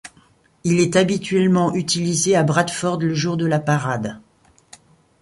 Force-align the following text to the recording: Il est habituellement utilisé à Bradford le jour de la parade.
Il 0.63 0.79
est 0.79 0.95
habituellement 0.95 1.75
utilisé 1.75 2.35
à 2.35 2.41
Bradford 2.41 3.01
le 3.01 3.13
jour 3.13 3.37
de 3.37 3.45
la 3.45 3.59
parade. 3.59 4.19